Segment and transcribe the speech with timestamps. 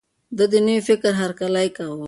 [0.37, 1.99] ده د نوي فکر هرکلی کاوه.